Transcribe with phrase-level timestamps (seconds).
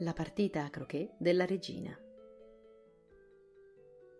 [0.00, 1.98] La partita a croquet della regina.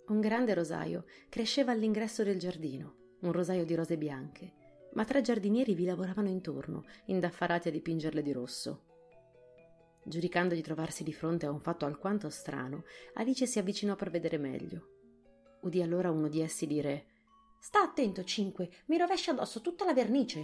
[0.07, 4.55] Un grande rosaio cresceva all'ingresso del giardino, un rosaio di rose bianche,
[4.95, 8.85] ma tre giardinieri vi lavoravano intorno, indaffarati a dipingerle di rosso.
[10.03, 14.39] Giudicando di trovarsi di fronte a un fatto alquanto strano, Alice si avvicinò per vedere
[14.39, 14.89] meglio.
[15.61, 17.05] Udì allora uno di essi dire
[17.61, 20.39] Sta attento, Cinque, mi rovescia addosso tutta la vernice.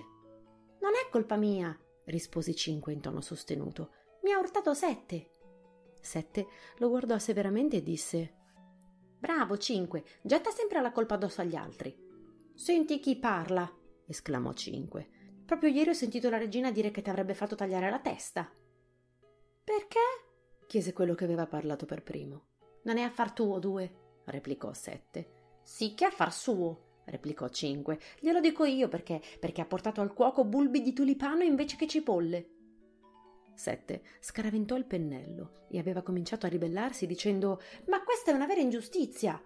[0.82, 1.74] Non è colpa mia,
[2.04, 3.92] rispose Cinque in tono sostenuto.
[4.32, 5.30] Ha urtato Sette.
[6.00, 6.46] Sette
[6.78, 8.34] lo guardò severamente e disse
[9.18, 11.96] Bravo, Cinque, getta sempre la colpa addosso agli altri.
[12.54, 13.70] Senti chi parla,
[14.06, 15.08] esclamò Cinque.
[15.44, 18.50] Proprio ieri ho sentito la regina dire che ti avrebbe fatto tagliare la testa.
[19.62, 20.00] Perché?
[20.66, 22.46] chiese quello che aveva parlato per primo.
[22.84, 25.60] Non è affar tuo, due, replicò Sette.
[25.62, 28.00] Sì che affar suo, replicò Cinque.
[28.18, 32.61] Glielo dico io perché, perché ha portato al cuoco bulbi di tulipano invece che cipolle.
[33.54, 38.60] Sette scaraventò il pennello e aveva cominciato a ribellarsi dicendo Ma questa è una vera
[38.60, 39.40] ingiustizia!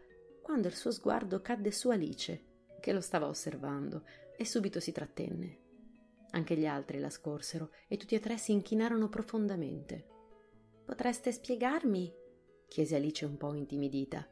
[0.47, 2.45] quando il suo sguardo cadde su Alice,
[2.79, 4.05] che lo stava osservando,
[4.37, 5.59] e subito si trattenne.
[6.31, 10.07] Anche gli altri la scorsero e tutti e tre si inchinarono profondamente.
[10.85, 12.15] Potreste spiegarmi?
[12.69, 14.25] chiese Alice un po' intimidita.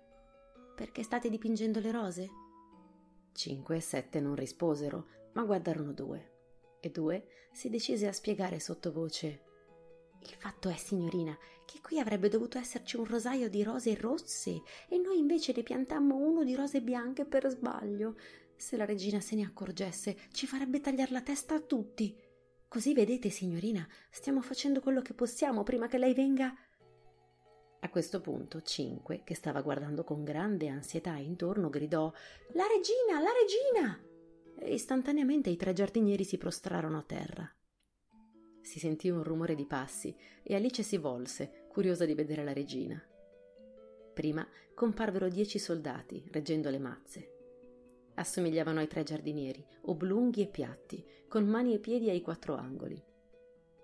[0.76, 2.30] Perché state dipingendo le rose?
[3.32, 6.32] Cinque e sette non risposero, ma guardarono due.
[6.78, 9.52] E due si decise a spiegare sottovoce
[10.30, 14.98] il fatto è, signorina, che qui avrebbe dovuto esserci un rosaio di rose rosse e
[14.98, 18.16] noi invece ne piantammo uno di rose bianche per sbaglio.
[18.56, 22.16] Se la regina se ne accorgesse, ci farebbe tagliare la testa a tutti.
[22.68, 26.54] Così vedete, signorina, stiamo facendo quello che possiamo prima che lei venga.
[27.80, 32.10] A questo punto Cinque, che stava guardando con grande ansietà intorno, gridò
[32.52, 34.00] La regina, la regina.
[34.56, 37.53] E istantaneamente i tre giardinieri si prostrarono a terra.
[38.64, 43.00] Si sentì un rumore di passi e Alice si volse, curiosa di vedere la regina.
[44.14, 47.32] Prima comparvero dieci soldati, reggendo le mazze.
[48.14, 53.00] Assomigliavano ai tre giardinieri, oblunghi e piatti, con mani e piedi ai quattro angoli.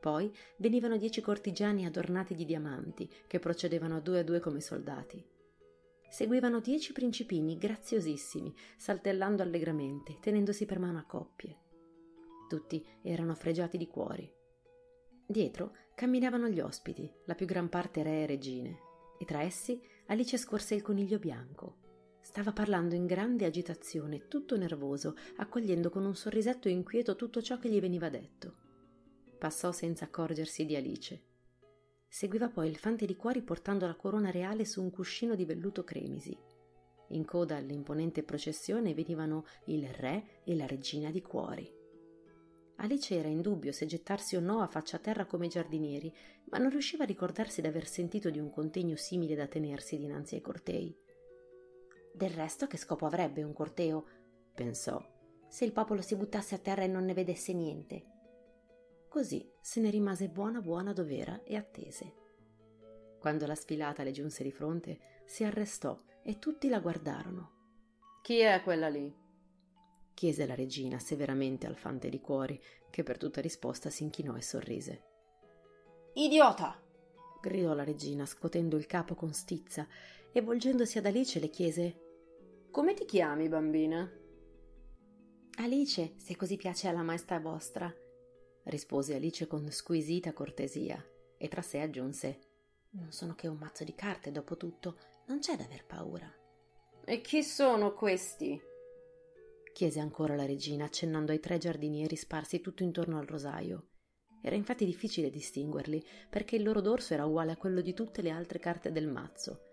[0.01, 5.23] Poi venivano dieci cortigiani adornati di diamanti, che procedevano a due a due come soldati.
[6.09, 11.59] Seguivano dieci principini graziosissimi, saltellando allegramente, tenendosi per mano a coppie.
[12.49, 14.39] Tutti erano fregiati di cuori.
[15.31, 18.79] Dietro camminavano gli ospiti, la più gran parte re e regine,
[19.17, 21.77] e tra essi Alice scorse il coniglio bianco.
[22.21, 27.69] Stava parlando in grande agitazione, tutto nervoso, accogliendo con un sorrisetto inquieto tutto ciò che
[27.69, 28.55] gli veniva detto.
[29.39, 31.23] Passò senza accorgersi di Alice.
[32.09, 35.85] Seguiva poi il fante di cuori portando la corona reale su un cuscino di velluto
[35.85, 36.37] cremisi.
[37.11, 41.79] In coda all'imponente processione venivano il re e la regina di cuori.
[42.83, 46.15] Alice era in dubbio se gettarsi o no a faccia a terra come i giardinieri,
[46.45, 50.41] ma non riusciva a ricordarsi d'aver sentito di un contegno simile da tenersi dinanzi ai
[50.41, 50.97] cortei.
[52.13, 54.07] Del resto che scopo avrebbe un corteo?
[54.55, 55.03] pensò,
[55.47, 58.05] se il popolo si buttasse a terra e non ne vedesse niente.
[59.09, 62.15] Così se ne rimase buona buona dov'era e attese.
[63.19, 67.59] Quando la sfilata le giunse di fronte, si arrestò e tutti la guardarono.
[68.23, 69.15] Chi è quella lì?
[70.21, 72.61] Chiese la regina severamente al fante di cuori,
[72.91, 75.05] che per tutta risposta si inchinò e sorrise.
[76.13, 76.79] Idiota!
[77.41, 79.89] gridò la regina, scotendo il capo con stizza,
[80.31, 82.01] e volgendosi ad Alice le chiese
[82.71, 84.13] Come ti chiami, bambina?
[85.57, 87.91] Alice, se così piace alla maestra vostra,
[88.65, 91.03] rispose Alice con squisita cortesia,
[91.39, 92.41] e tra sé aggiunse
[92.91, 94.99] Non sono che un mazzo di carte, dopo tutto,
[95.29, 96.31] non c'è da aver paura.
[97.07, 98.69] E chi sono questi?
[99.81, 103.87] Chiese ancora la regina, accennando ai tre giardinieri sparsi tutto intorno al rosaio.
[104.43, 108.29] Era infatti difficile distinguerli, perché il loro dorso era uguale a quello di tutte le
[108.29, 109.69] altre carte del mazzo.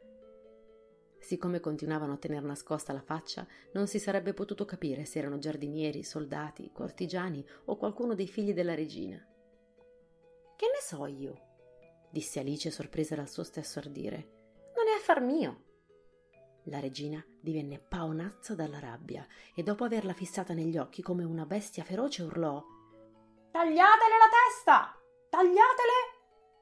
[1.19, 6.03] Siccome continuavano a tener nascosta la faccia, non si sarebbe potuto capire se erano giardinieri,
[6.03, 9.17] soldati, cortigiani o qualcuno dei figli della regina.
[9.17, 11.41] Che ne so io?
[12.09, 14.15] disse Alice sorpresa dal suo stesso ardire.
[14.73, 15.65] Non è affar mio.
[16.69, 19.25] La regina divenne paonazza dalla rabbia
[19.55, 22.61] e dopo averla fissata negli occhi come una bestia feroce urlò
[23.51, 25.01] Tagliatele la testa!
[25.29, 25.93] Tagliatele!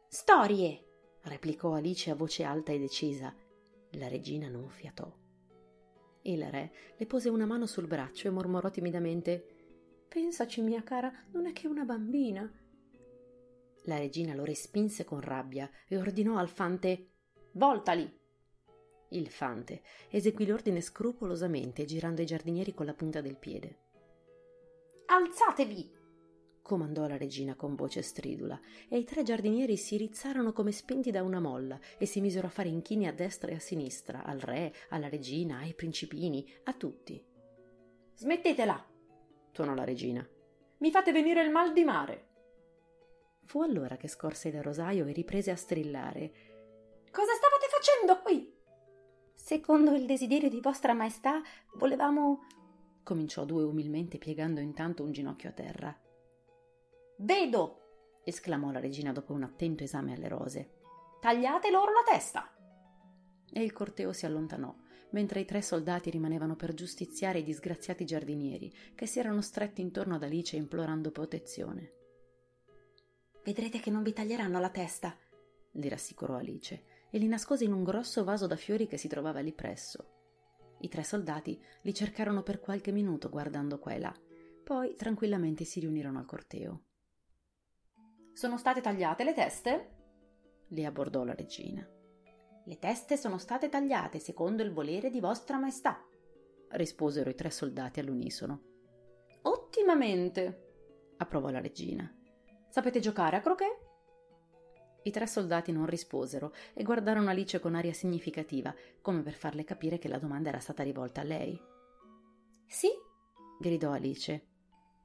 [0.08, 0.86] Storie!
[1.24, 3.36] replicò Alice a voce alta e decisa.
[3.94, 5.12] La regina non fiatò.
[6.22, 11.48] Il re le pose una mano sul braccio e mormorò timidamente Pensaci, mia cara, non
[11.48, 12.50] è che una bambina.
[13.86, 17.10] La regina lo respinse con rabbia e ordinò al fante
[17.54, 18.24] Voltali!
[19.10, 23.80] Il fante eseguì l'ordine scrupolosamente, girando i giardinieri con la punta del piede.
[25.08, 26.04] Alzatevi!
[26.66, 28.60] comandò la regina con voce stridula,
[28.90, 32.50] e i tre giardinieri si rizzarono come spinti da una molla e si misero a
[32.50, 37.24] fare inchini a destra e a sinistra, al re, alla regina, ai principini, a tutti.
[38.16, 38.84] Smettetela!
[39.52, 40.28] tuonò la regina.
[40.80, 42.28] Mi fate venire il mal di mare.
[43.46, 46.32] Fu allora che scorse il rosaio e riprese a strillare.
[47.12, 48.55] Cosa stavate facendo qui?
[49.46, 51.40] Secondo il desiderio di vostra maestà,
[51.76, 52.48] volevamo.
[53.04, 56.02] cominciò Due umilmente piegando intanto un ginocchio a terra.
[57.18, 58.22] Vedo!
[58.24, 60.72] esclamò la regina dopo un attento esame alle rose.
[61.22, 62.52] Tagliate loro la testa!
[63.54, 64.76] E il corteo si allontanò,
[65.12, 70.16] mentre i tre soldati rimanevano per giustiziare i disgraziati giardinieri che si erano stretti intorno
[70.16, 71.94] ad Alice implorando protezione.
[73.44, 75.16] Vedrete che non vi taglieranno la testa,
[75.74, 79.40] li rassicurò Alice e li nascose in un grosso vaso da fiori che si trovava
[79.40, 80.14] lì presso.
[80.80, 84.14] I tre soldati li cercarono per qualche minuto guardando qua e là,
[84.64, 86.84] poi tranquillamente si riunirono al corteo.
[88.34, 89.90] Sono state tagliate le teste?
[90.70, 91.88] li abbordò la regina.
[92.68, 96.04] Le teste sono state tagliate secondo il volere di vostra maestà,
[96.70, 98.62] risposero i tre soldati all'unisono.
[99.44, 102.12] Ottimamente, approvò la regina.
[102.68, 103.94] Sapete giocare a croquet?
[105.06, 110.00] I tre soldati non risposero e guardarono Alice con aria significativa, come per farle capire
[110.00, 111.60] che la domanda era stata rivolta a lei.
[112.66, 112.90] Sì,
[113.60, 114.48] gridò Alice.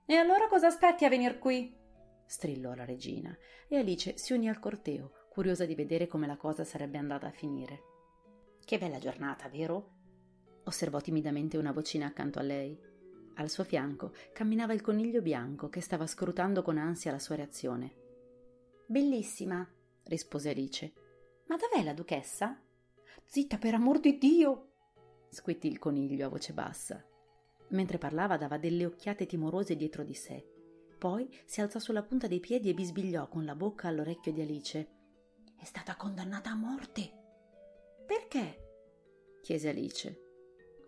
[0.06, 1.76] E allora cosa aspetti a venir qui?
[2.24, 3.36] strillò la regina,
[3.68, 7.32] e Alice si unì al corteo, curiosa di vedere come la cosa sarebbe andata a
[7.32, 7.82] finire.
[8.64, 9.98] Che bella giornata, vero?
[10.64, 12.78] osservò timidamente una vocina accanto a lei.
[13.34, 17.94] Al suo fianco camminava il coniglio bianco che stava scrutando con ansia la sua reazione.
[18.86, 19.68] Bellissima,
[20.10, 20.92] rispose Alice.
[21.46, 22.60] Ma dov'è la duchessa?
[23.24, 24.66] Zitta, per amor di Dio!
[25.30, 27.02] squittì il coniglio a voce bassa.
[27.68, 30.44] Mentre parlava dava delle occhiate timorose dietro di sé.
[30.98, 34.88] Poi si alzò sulla punta dei piedi e bisbigliò con la bocca all'orecchio di Alice.
[35.56, 37.12] È stata condannata a morte.
[38.04, 39.38] Perché?
[39.40, 40.22] chiese Alice.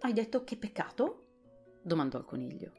[0.01, 1.27] Hai detto che peccato?
[1.81, 2.73] domandò il coniglio.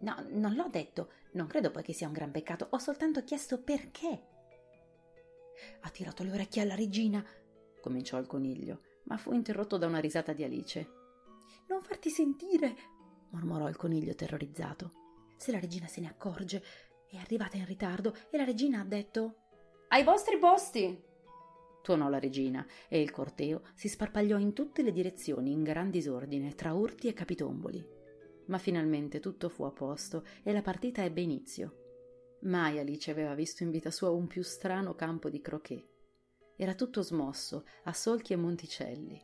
[0.00, 3.62] No, non l'ho detto, non credo poi che sia un gran peccato, ho soltanto chiesto
[3.62, 4.34] perché.
[5.80, 7.24] Ha tirato le orecchie alla regina,
[7.80, 10.88] cominciò il coniglio, ma fu interrotto da una risata di Alice.
[11.68, 12.74] Non farti sentire,
[13.30, 14.92] mormorò il coniglio terrorizzato.
[15.36, 16.62] Se la regina se ne accorge,
[17.08, 19.36] è arrivata in ritardo e la regina ha detto
[19.88, 21.04] Ai vostri posti!
[21.82, 26.56] tuonò la regina e il corteo si sparpagliò in tutte le direzioni in gran disordine
[26.56, 27.94] tra urti e capitomboli
[28.46, 31.85] ma finalmente tutto fu a posto e la partita ebbe inizio.
[32.46, 35.84] Mai Alice aveva visto in vita sua un più strano campo di croquet.
[36.56, 39.20] Era tutto smosso, a solchi e monticelli.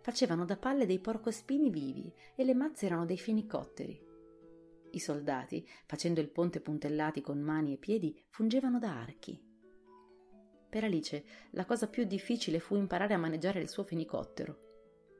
[0.00, 4.04] Facevano da palle dei porcospini vivi e le mazze erano dei fenicotteri.
[4.90, 9.40] I soldati, facendo il ponte puntellati con mani e piedi, fungevano da archi.
[10.68, 14.66] Per Alice la cosa più difficile fu imparare a maneggiare il suo fenicottero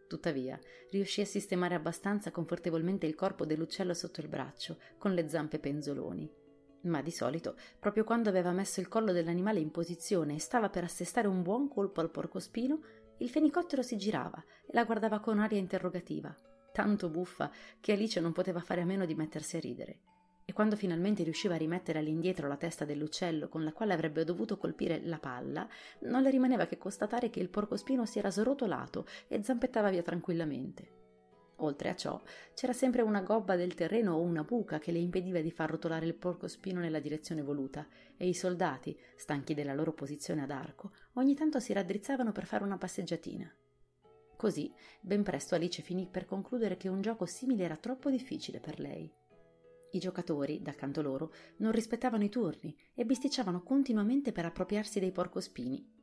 [0.08, 0.58] Tuttavia,
[0.91, 6.38] riuscì a sistemare abbastanza confortevolmente il corpo dell'uccello sotto il braccio, con le zampe penzoloni.
[6.83, 10.85] Ma di solito, proprio quando aveva messo il collo dell'animale in posizione e stava per
[10.85, 12.81] assestare un buon colpo al porcospino,
[13.19, 16.35] il fenicottero si girava e la guardava con aria interrogativa,
[16.73, 20.01] tanto buffa che Alice non poteva fare a meno di mettersi a ridere
[20.49, 24.57] e quando finalmente riusciva a rimettere all'indietro la testa dell'uccello con la quale avrebbe dovuto
[24.57, 25.69] colpire la palla,
[26.05, 30.97] non le rimaneva che constatare che il porcospino si era srotolato e zampettava via tranquillamente.
[31.60, 32.20] Oltre a ciò,
[32.55, 36.06] c'era sempre una gobba del terreno o una buca che le impediva di far rotolare
[36.06, 37.86] il porcospino nella direzione voluta,
[38.17, 42.65] e i soldati, stanchi della loro posizione ad arco, ogni tanto si raddrizzavano per fare
[42.65, 43.53] una passeggiatina.
[44.36, 48.79] Così, ben presto Alice finì per concludere che un gioco simile era troppo difficile per
[48.79, 49.12] lei.
[49.91, 55.10] I giocatori, dal canto loro, non rispettavano i turni e bisticciavano continuamente per appropriarsi dei
[55.10, 55.97] porcospini.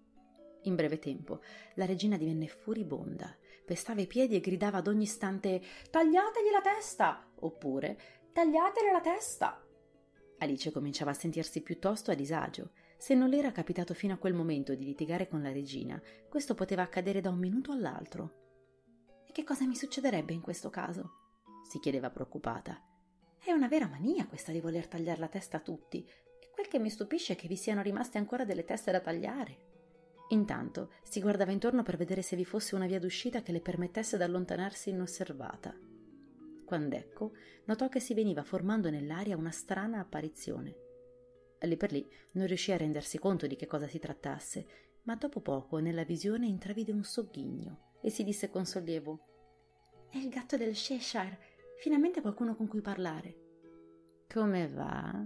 [0.65, 1.41] In breve tempo
[1.75, 7.27] la regina divenne furibonda, pestava i piedi e gridava ad ogni istante Tagliategli la testa!
[7.39, 7.97] oppure
[8.31, 9.63] Tagliatele la testa!
[10.39, 12.71] Alice cominciava a sentirsi piuttosto a disagio.
[12.97, 16.55] Se non le era capitato fino a quel momento di litigare con la regina, questo
[16.55, 18.43] poteva accadere da un minuto all'altro.
[19.25, 21.23] E che cosa mi succederebbe in questo caso?
[21.63, 22.79] si chiedeva preoccupata.
[23.37, 26.79] È una vera mania questa di voler tagliare la testa a tutti, e quel che
[26.79, 29.64] mi stupisce è che vi siano rimaste ancora delle teste da tagliare.
[30.29, 34.17] Intanto si guardava intorno per vedere se vi fosse una via d'uscita che le permettesse
[34.17, 35.75] d'allontanarsi inosservata.
[36.65, 37.33] Quand'ecco
[37.65, 40.75] notò che si veniva formando nell'aria una strana apparizione.
[41.61, 44.67] Lì per lì non riuscì a rendersi conto di che cosa si trattasse,
[45.03, 49.19] ma dopo poco nella visione intravide un sogghigno e si disse con sollievo:
[50.09, 53.35] È il gatto del Cheshire Finalmente qualcuno con cui parlare.
[54.31, 55.23] Come va?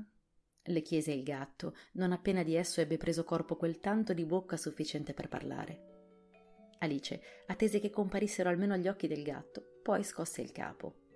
[0.69, 4.57] Le chiese il gatto, non appena di esso ebbe preso corpo quel tanto di bocca
[4.57, 5.87] sufficiente per parlare.
[6.79, 11.07] Alice attese che comparissero almeno gli occhi del gatto, poi scosse il capo.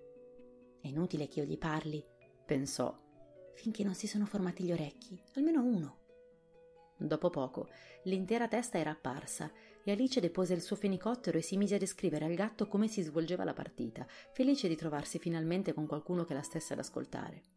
[0.82, 2.04] È inutile che io gli parli,
[2.46, 2.98] pensò,
[3.54, 5.98] finché non si sono formati gli orecchi, almeno uno.
[6.98, 7.70] Dopo poco,
[8.04, 9.52] l'intera testa era apparsa
[9.84, 13.02] e Alice depose il suo fenicottero e si mise a descrivere al gatto come si
[13.02, 17.53] svolgeva la partita, felice di trovarsi finalmente con qualcuno che la stesse ad ascoltare.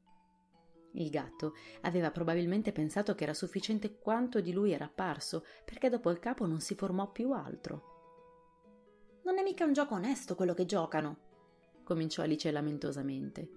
[0.96, 6.10] Il gatto aveva probabilmente pensato che era sufficiente quanto di lui era apparso, perché dopo
[6.10, 7.94] il capo non si formò più altro.
[9.24, 11.18] Non è mica un gioco onesto quello che giocano,
[11.82, 13.50] cominciò Alice lamentosamente.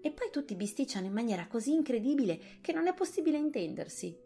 [0.00, 4.16] E poi tutti bisticciano in maniera così incredibile che non è possibile intendersi.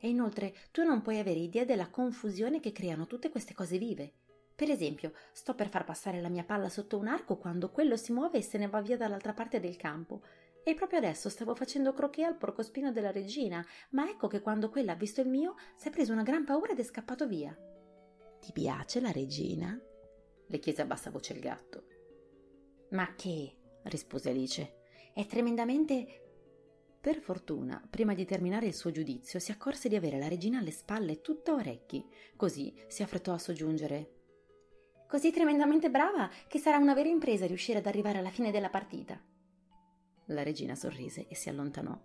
[0.00, 4.12] E inoltre tu non puoi avere idea della confusione che creano tutte queste cose vive.
[4.54, 8.12] Per esempio, sto per far passare la mia palla sotto un arco quando quello si
[8.12, 10.22] muove e se ne va via dall'altra parte del campo.
[10.64, 14.92] E proprio adesso stavo facendo croquet al porcospino della regina, ma ecco che quando quella
[14.92, 17.56] ha visto il mio si è preso una gran paura ed è scappato via.
[18.40, 19.80] Ti piace la regina?
[20.50, 21.84] le chiese a bassa voce il gatto.
[22.90, 23.56] Ma che?
[23.84, 24.76] rispose Alice.
[25.12, 26.22] È tremendamente.
[27.00, 30.70] Per fortuna, prima di terminare il suo giudizio, si accorse di avere la regina alle
[30.70, 32.04] spalle tutta orecchi.
[32.36, 34.14] Così si affrettò a soggiungere.
[35.06, 39.18] Così tremendamente brava che sarà una vera impresa riuscire ad arrivare alla fine della partita.
[40.28, 41.98] La regina sorrise e si allontanò.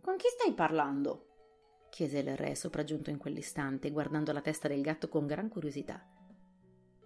[0.00, 1.26] Con chi stai parlando?
[1.96, 6.06] chiese il re sopraggiunto in quell'istante, guardando la testa del gatto con gran curiosità.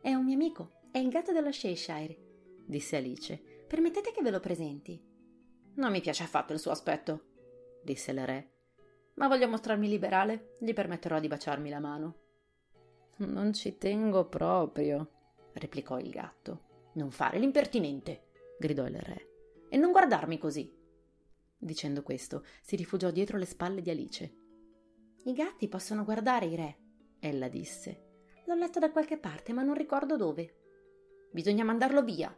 [0.01, 2.17] È un mio amico, è il gatto dello Shayshire,
[2.67, 3.37] disse Alice.
[3.69, 5.01] Permettete che ve lo presenti.
[5.75, 7.27] Non mi piace affatto il suo aspetto,
[7.85, 8.53] disse il re.
[9.15, 12.15] Ma voglio mostrarmi liberale, gli permetterò di baciarmi la mano.
[13.19, 15.09] Non ci tengo proprio,
[15.53, 16.65] replicò il gatto.
[16.95, 18.25] Non fare l'impertinente,
[18.59, 19.30] gridò il re.
[19.71, 20.71] E non guardarmi così.
[21.57, 24.35] Dicendo questo, si rifugiò dietro le spalle di Alice.
[25.25, 26.79] I gatti possono guardare i re,
[27.21, 28.09] ella disse.
[28.47, 30.57] L'ho letto da qualche parte, ma non ricordo dove.
[31.31, 32.37] Bisogna mandarlo via,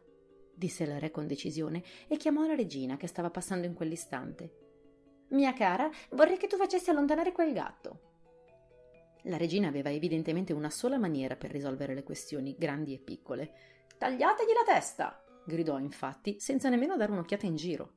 [0.55, 4.59] disse il re con decisione e chiamò la regina che stava passando in quell'istante.
[5.29, 8.11] Mia cara, vorrei che tu facessi allontanare quel gatto.
[9.27, 13.55] La regina aveva evidentemente una sola maniera per risolvere le questioni, grandi e piccole.
[13.97, 15.22] Tagliategli la testa!
[15.45, 17.93] Gridò infatti, senza nemmeno dare un'occhiata in giro.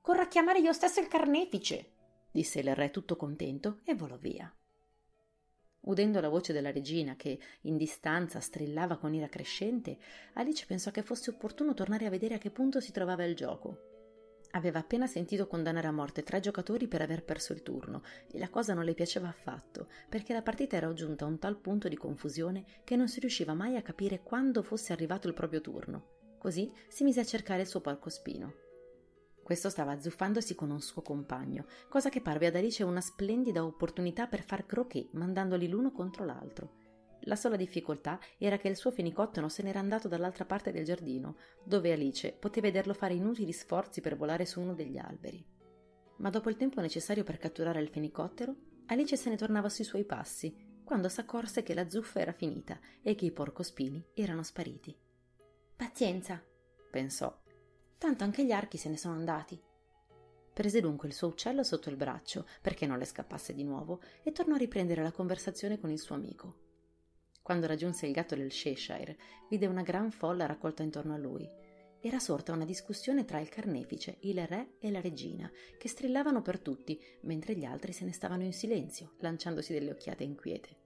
[0.00, 1.92] Corro a chiamare io stesso il carnefice,
[2.30, 4.52] disse il re tutto contento e volò via.
[5.80, 9.98] Udendo la voce della regina che in distanza strillava con ira crescente,
[10.34, 13.84] Alice pensò che fosse opportuno tornare a vedere a che punto si trovava il gioco.
[14.52, 18.48] Aveva appena sentito condannare a morte tre giocatori per aver perso il turno e la
[18.48, 21.96] cosa non le piaceva affatto, perché la partita era giunta a un tal punto di
[21.96, 26.16] confusione che non si riusciva mai a capire quando fosse arrivato il proprio turno.
[26.38, 28.66] Così si mise a cercare il suo porcospino.
[29.42, 34.26] Questo stava azzuffandosi con un suo compagno, cosa che parve ad Alice una splendida opportunità
[34.26, 36.86] per far croquet, mandandoli l'uno contro l'altro.
[37.22, 41.36] La sola difficoltà era che il suo fenicottero se n'era andato dall'altra parte del giardino,
[41.64, 45.44] dove Alice poté vederlo fare inutili sforzi per volare su uno degli alberi.
[46.18, 48.54] Ma dopo il tempo necessario per catturare il fenicottero,
[48.86, 50.54] Alice se ne tornava sui suoi passi,
[50.84, 54.96] quando s'accorse che la zuffa era finita e che i porcospini erano spariti.
[55.78, 56.42] Pazienza,
[56.90, 57.32] pensò.
[57.98, 59.62] Tanto anche gli archi se ne sono andati.
[60.52, 64.32] Prese dunque il suo uccello sotto il braccio, perché non le scappasse di nuovo, e
[64.32, 66.56] tornò a riprendere la conversazione con il suo amico.
[67.42, 69.16] Quando raggiunse il gatto del Cheshire,
[69.48, 71.48] vide una gran folla raccolta intorno a lui.
[72.00, 76.58] Era sorta una discussione tra il carnefice, il re e la regina, che strillavano per
[76.58, 80.77] tutti, mentre gli altri se ne stavano in silenzio, lanciandosi delle occhiate inquiete.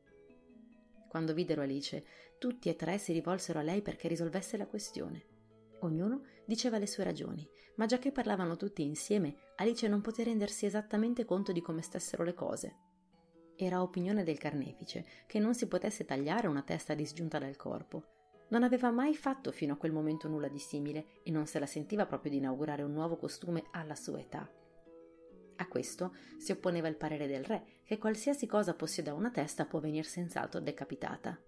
[1.13, 2.03] Quando videro Alice,
[2.39, 5.27] tutti e tre si rivolsero a lei perché risolvesse la questione.
[5.81, 10.65] Ognuno diceva le sue ragioni, ma già che parlavano tutti insieme, Alice non poté rendersi
[10.65, 12.77] esattamente conto di come stessero le cose.
[13.57, 18.05] Era opinione del carnefice che non si potesse tagliare una testa disgiunta dal corpo.
[18.49, 21.67] Non aveva mai fatto fino a quel momento nulla di simile e non se la
[21.67, 24.51] sentiva proprio di inaugurare un nuovo costume alla sua età.
[25.63, 29.79] A questo si opponeva il parere del re, che qualsiasi cosa possieda una testa può
[29.79, 31.41] venir senz'altro decapitata.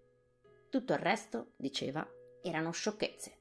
[0.70, 2.08] Tutto il resto, diceva,
[2.40, 3.38] erano sciocchezze.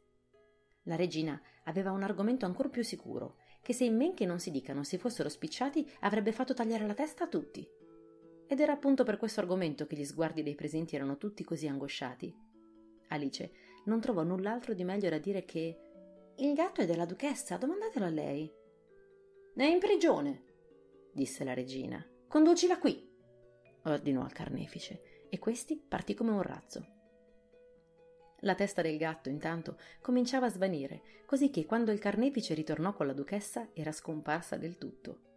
[0.86, 4.50] La regina aveva un argomento ancor più sicuro, che se in men che non si
[4.50, 7.70] dicano si fossero spicciati avrebbe fatto tagliare la testa a tutti.
[8.48, 12.36] Ed era appunto per questo argomento che gli sguardi dei presenti erano tutti così angosciati.
[13.10, 13.52] Alice
[13.86, 15.78] non trovò null'altro di meglio da dire che
[16.36, 18.52] il gatto è della duchessa, domandatelo a lei.
[19.56, 20.53] È in prigione,
[21.14, 22.06] disse la regina.
[22.28, 23.10] Conducila qui,
[23.84, 26.86] ordinò al carnefice, e questi partì come un razzo.
[28.42, 33.08] La testa del gatto, intanto, cominciava a svanire, così che quando il carnefice ritornò con
[33.08, 35.32] la duchessa era scomparsa del tutto.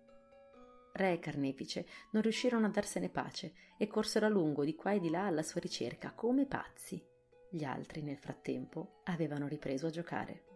[0.92, 4.98] Re e Carnefice non riuscirono a darsene pace e corsero a lungo di qua e
[4.98, 7.04] di là alla sua ricerca come pazzi.
[7.50, 10.55] Gli altri, nel frattempo, avevano ripreso a giocare.